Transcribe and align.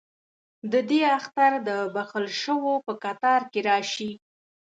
ددې 0.71 0.99
اختر 1.17 1.51
دبخښل 1.67 2.25
شووپه 2.41 2.93
کتار 3.03 3.41
کې 3.51 3.59
راشي 3.69 4.11